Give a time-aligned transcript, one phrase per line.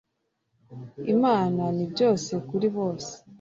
[1.13, 3.11] Imana ni byose kuri bose.